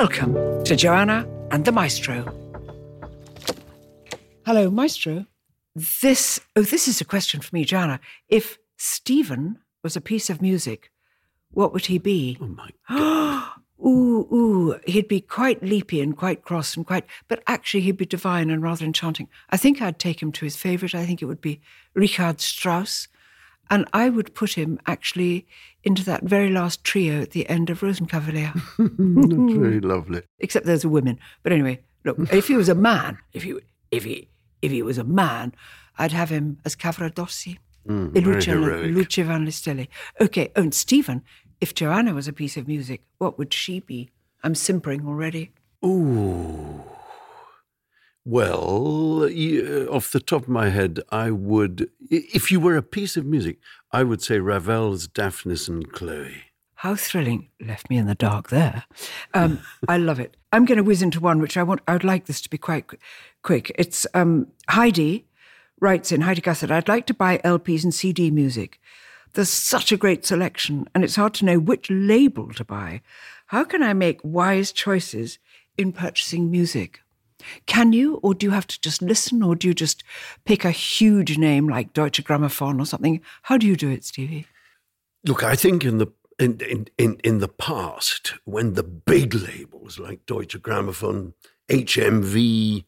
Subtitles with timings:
[0.00, 2.32] Welcome to Joanna and the Maestro.
[4.46, 5.26] Hello, Maestro.
[5.74, 7.98] This, oh, this is a question for me, Joanna.
[8.28, 10.92] If Stephen was a piece of music,
[11.50, 12.38] what would he be?
[12.40, 13.50] Oh my God.
[13.84, 18.06] ooh, ooh, he'd be quite leapy and quite cross and quite, but actually he'd be
[18.06, 19.28] divine and rather enchanting.
[19.50, 20.94] I think I'd take him to his favourite.
[20.94, 21.60] I think it would be
[21.94, 23.08] Richard Strauss.
[23.70, 25.46] And I would put him actually
[25.84, 28.52] into that very last trio at the end of Rosenkavalier.
[28.78, 30.22] That's very lovely.
[30.38, 31.18] Except there's a women.
[31.42, 33.54] But anyway, look, if he was a man, if he
[33.90, 34.28] if he
[34.62, 35.54] if he was a man,
[35.98, 37.58] I'd have him as Cavaradossi.
[37.86, 39.88] Mm, Lucevan le stelle.
[40.20, 41.22] Okay, oh, and Stephen,
[41.60, 44.10] if Joanna was a piece of music, what would she be?
[44.44, 45.52] I'm simpering already.
[45.84, 46.84] Ooh.
[48.24, 49.24] Well,
[49.90, 53.58] off the top of my head, I would, if you were a piece of music,
[53.92, 56.44] I would say Ravel's Daphnis and Chloe.
[56.74, 57.48] How thrilling!
[57.60, 58.84] Left me in the dark there.
[59.34, 60.36] Um, I love it.
[60.52, 61.80] I'm going to whiz into one which I want.
[61.88, 62.86] I would like this to be quite
[63.42, 63.72] quick.
[63.76, 65.26] It's um, Heidi
[65.80, 66.70] writes in Heidi Gassett.
[66.70, 68.80] I'd like to buy LPs and CD music.
[69.34, 73.02] There's such a great selection, and it's hard to know which label to buy.
[73.46, 75.38] How can I make wise choices
[75.76, 77.00] in purchasing music?
[77.66, 80.02] Can you, or do you have to just listen, or do you just
[80.44, 83.20] pick a huge name like Deutsche Grammophon or something?
[83.42, 84.46] How do you do it, Stevie?
[85.24, 89.98] Look, I think in the in, in, in, in the past, when the big labels
[89.98, 91.32] like Deutsche Grammophon,
[91.68, 92.84] HMV,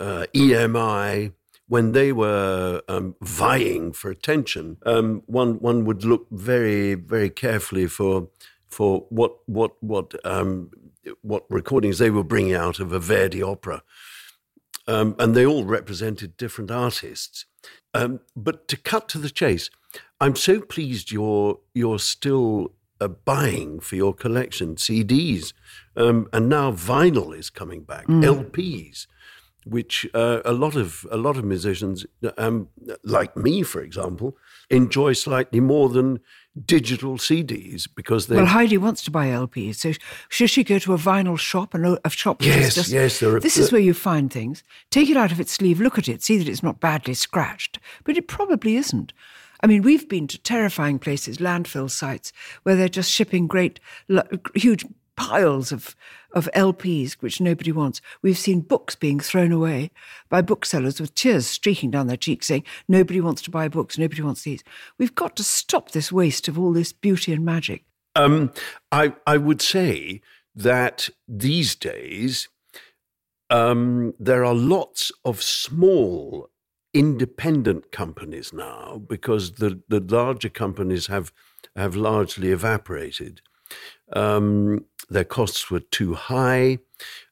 [0.00, 1.32] uh, EMI,
[1.68, 7.86] when they were um, vying for attention, um, one one would look very very carefully
[7.86, 8.28] for
[8.68, 10.70] for what what what um,
[11.22, 13.82] what recordings they were bringing out of a Verdi opera,
[14.86, 17.46] um, and they all represented different artists.
[17.92, 19.70] Um, but to cut to the chase,
[20.20, 25.52] I'm so pleased you're you're still uh, buying for your collection CDs,
[25.96, 29.06] um, and now vinyl is coming back, LPs,
[29.64, 32.06] which uh, a lot of a lot of musicians,
[32.38, 32.68] um,
[33.02, 34.36] like me, for example,
[34.70, 36.20] enjoy slightly more than
[36.66, 38.36] digital CDs because they.
[38.36, 39.92] Well, Heidi wants to buy LPs, so
[40.28, 42.42] should she go to a vinyl shop and a shop?
[42.44, 44.62] Yes, just- yes, there are- This is where you find things.
[44.90, 47.78] Take it out of its sleeve, look at it, see that it's not badly scratched,
[48.04, 49.12] but it probably isn't.
[49.62, 52.32] I mean, we've been to terrifying places, landfill sites,
[52.64, 53.80] where they're just shipping great,
[54.54, 54.84] huge
[55.16, 55.96] piles of
[56.32, 58.00] of LPs which nobody wants.
[58.22, 59.90] We've seen books being thrown away
[60.28, 64.22] by booksellers with tears streaking down their cheeks, saying nobody wants to buy books, nobody
[64.22, 64.64] wants these.
[64.98, 67.84] We've got to stop this waste of all this beauty and magic.
[68.16, 68.52] Um,
[68.90, 70.20] I I would say
[70.54, 72.48] that these days
[73.50, 76.50] um, there are lots of small
[76.92, 81.32] independent companies now because the, the larger companies have
[81.74, 83.40] have largely evaporated.
[84.14, 86.78] Um, their costs were too high,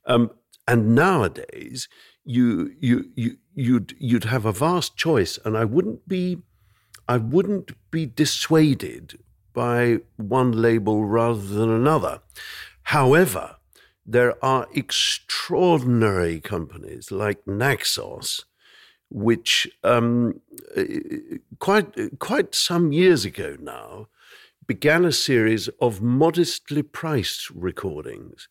[0.06, 0.30] um,
[0.66, 1.88] and nowadays
[2.24, 6.38] you you you you'd you'd have a vast choice, and I wouldn't be
[7.08, 9.18] I wouldn't be dissuaded
[9.52, 12.20] by one label rather than another.
[12.84, 13.56] However,
[14.04, 18.44] there are extraordinary companies like Naxos,
[19.10, 20.40] which um,
[20.76, 20.84] uh,
[21.58, 24.08] quite quite some years ago now
[24.72, 28.48] began a series of modestly priced recordings,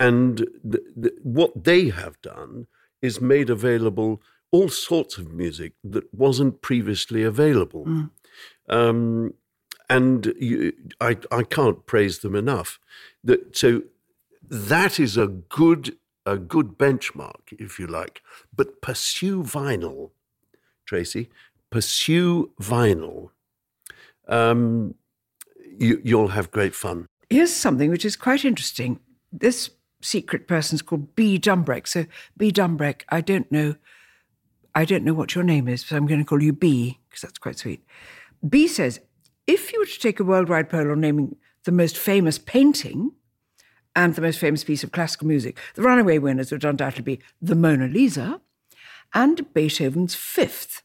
[0.00, 0.38] and
[0.72, 2.66] th- th- what they have done
[3.00, 4.20] is made available
[4.50, 7.84] all sorts of music that wasn't previously available.
[8.68, 9.34] Um,
[9.88, 12.80] and you, I, I can't praise them enough.
[13.22, 13.82] That, so
[14.50, 18.22] that is a good a good benchmark, if you like.
[18.58, 20.10] But pursue vinyl,
[20.84, 21.28] Tracy.
[21.70, 23.30] Pursue vinyl.
[24.28, 24.94] Um,
[25.80, 27.06] you, you'll have great fun.
[27.28, 29.00] Here's something which is quite interesting.
[29.32, 29.70] This
[30.02, 31.38] secret person's called B.
[31.38, 31.86] Dumbreck.
[31.86, 32.52] So B.
[32.52, 33.76] Dumbreck, I don't know,
[34.74, 37.22] I don't know what your name is, but I'm going to call you B because
[37.22, 37.84] that's quite sweet.
[38.46, 39.00] B says,
[39.46, 43.12] if you were to take a worldwide poll on naming the most famous painting
[43.96, 47.56] and the most famous piece of classical music, the runaway winners would undoubtedly be the
[47.56, 48.40] Mona Lisa
[49.12, 50.82] and Beethoven's Fifth.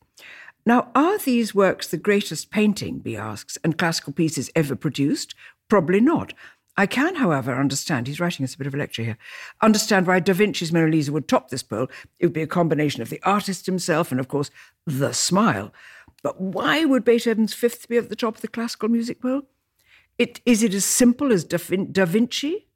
[0.65, 5.35] Now, are these works the greatest painting, B asks, and classical pieces ever produced?
[5.69, 6.33] Probably not.
[6.77, 9.17] I can, however, understand, he's writing us a bit of a lecture here,
[9.61, 11.87] understand why Da Vinci's Mona Lisa would top this poll.
[12.19, 14.49] It would be a combination of the artist himself and, of course,
[14.85, 15.71] the smile.
[16.21, 19.43] But why would Beethoven's Fifth be at the top of the classical music poll?
[20.17, 22.67] It, is it as simple as Da, Vin- da Vinci,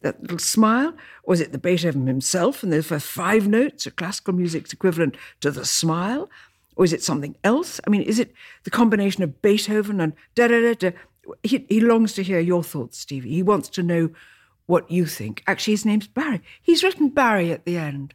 [0.00, 0.94] that little smile?
[1.24, 5.50] Or is it the Beethoven himself and the five notes of classical music's equivalent to
[5.50, 6.30] the smile?
[6.76, 7.80] Or is it something else?
[7.86, 8.32] I mean, is it
[8.64, 10.90] the combination of Beethoven and da da da da?
[11.42, 13.30] He, he longs to hear your thoughts, Stevie.
[13.30, 14.10] He wants to know
[14.66, 15.42] what you think.
[15.46, 16.40] Actually, his name's Barry.
[16.60, 18.14] He's written Barry at the end.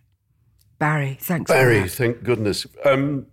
[0.80, 1.50] Barry, thanks.
[1.50, 2.68] Barry, thank goodness.
[2.84, 3.28] Um,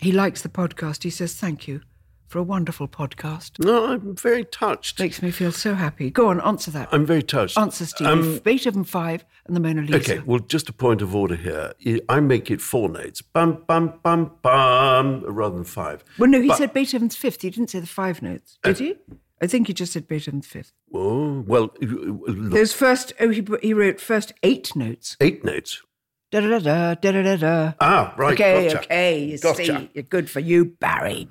[0.00, 1.02] he likes the podcast.
[1.02, 1.80] He says thank you
[2.28, 3.58] for a wonderful podcast.
[3.64, 5.00] No, I'm very touched.
[5.00, 6.10] Makes me feel so happy.
[6.10, 6.88] Go on, answer that.
[6.92, 7.58] I'm very touched.
[7.58, 8.06] Answer, Steve.
[8.06, 9.96] Um, Beethoven 5 and the Mona Lisa.
[9.96, 11.72] Okay, well, just a point of order here.
[12.08, 13.22] I make it four notes.
[13.22, 16.04] Bum, bum, bum, bum, rather than five.
[16.18, 17.40] Well, no, he but, said Beethoven's fifth.
[17.40, 18.58] He didn't say the five notes.
[18.62, 18.94] Did uh, he?
[19.40, 20.72] I think he just said Beethoven's fifth.
[20.92, 21.70] Oh, well.
[21.80, 22.52] Look.
[22.52, 25.16] Those first, oh, he, he wrote first eight notes.
[25.20, 25.82] Eight notes.
[26.30, 27.72] Da da da da da da da.
[27.80, 28.34] Ah, right.
[28.34, 28.78] Okay, gotcha.
[28.80, 29.24] okay.
[29.24, 29.64] You gotcha.
[29.64, 31.26] see, you're good for you, Barry.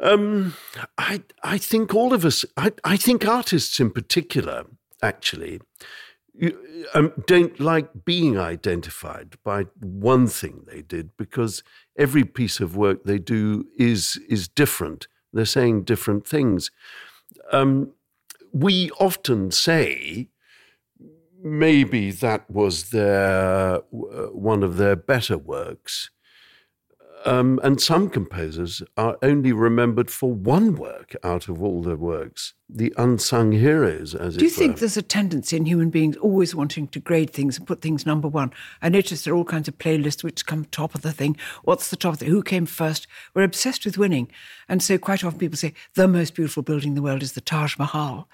[0.00, 0.54] Um,
[0.98, 4.64] I I think all of us, I, I think artists in particular,
[5.02, 5.60] actually,
[6.92, 11.62] um, don't like being identified by one thing they did because
[11.96, 15.06] every piece of work they do is is different.
[15.32, 16.70] They're saying different things.
[17.52, 17.92] Um,
[18.52, 20.28] we often say
[21.44, 23.80] maybe that was their uh,
[24.32, 26.10] one of their better works.
[27.26, 32.52] Um, and some composers are only remembered for one work out of all their works,
[32.68, 34.54] the unsung heroes, as Do you were.
[34.54, 38.04] think there's a tendency in human beings always wanting to grade things and put things
[38.04, 38.52] number one?
[38.82, 41.38] I notice there are all kinds of playlists which come top of the thing.
[41.62, 43.06] What's the top of the Who came first?
[43.32, 44.30] We're obsessed with winning.
[44.68, 47.40] And so quite often people say, the most beautiful building in the world is the
[47.40, 48.28] Taj Mahal.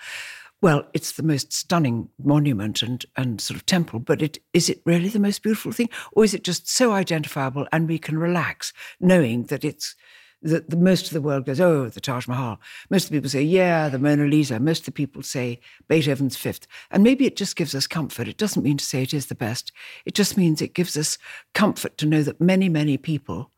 [0.63, 4.83] Well, it's the most stunning monument and, and sort of temple, but it, is it
[4.85, 5.89] really the most beautiful thing?
[6.13, 9.97] Or is it just so identifiable and we can relax knowing that it's
[10.43, 12.59] that the most of the world goes, oh, the Taj Mahal.
[12.89, 14.59] Most of the people say, yeah, the Mona Lisa.
[14.59, 16.67] Most of the people say Beethoven's fifth.
[16.91, 18.27] And maybe it just gives us comfort.
[18.27, 19.71] It doesn't mean to say it is the best.
[20.07, 21.19] It just means it gives us
[21.53, 23.51] comfort to know that many, many people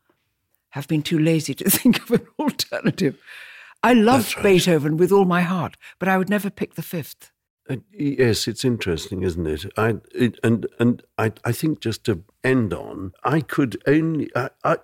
[0.71, 3.17] have been too lazy to think of an alternative.
[3.83, 4.43] I loved right.
[4.43, 7.31] Beethoven with all my heart, but I would never pick the fifth.
[7.69, 9.65] Uh, yes, it's interesting, isn't it?
[9.77, 14.49] I it, and and I I think just to end on, I could only I
[14.63, 14.77] I,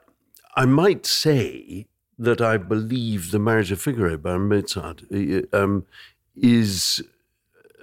[0.55, 1.87] I might say
[2.17, 5.85] that I believe the Marriage of Figaro by Mozart uh, um,
[6.35, 7.01] is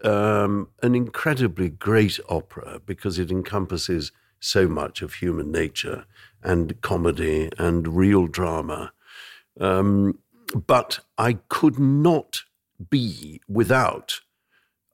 [0.05, 6.05] um, an incredibly great opera because it encompasses so much of human nature
[6.43, 8.93] and comedy and real drama.
[9.59, 10.19] Um,
[10.55, 12.43] but I could not
[12.91, 14.21] be without.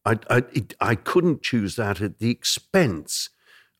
[0.04, 3.30] I, I, it, I couldn't choose that at the expense,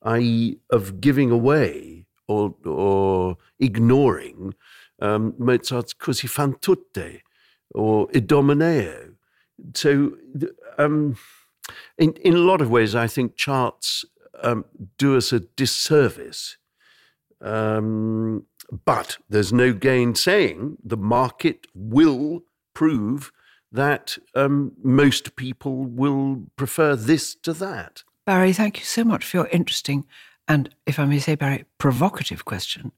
[0.03, 4.53] i.e., of giving away or, or ignoring
[5.01, 7.21] um, Mozart's Così fan tutte
[7.73, 9.15] or Idomeneo.
[9.73, 10.17] So,
[10.77, 11.17] um,
[11.97, 14.05] in, in a lot of ways, I think charts
[14.41, 14.65] um,
[14.97, 16.57] do us a disservice.
[17.41, 18.45] Um,
[18.85, 23.31] but there's no gainsaying the market will prove
[23.71, 28.03] that um, most people will prefer this to that.
[28.25, 30.05] Barry, thank you so much for your interesting
[30.47, 32.91] and, if I may say, Barry, provocative question.